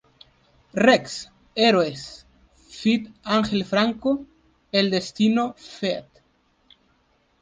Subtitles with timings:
[0.73, 2.25] Rex, "Heroes"
[2.67, 4.25] feat Angel Franco,
[4.71, 6.23] "El Destino" feat.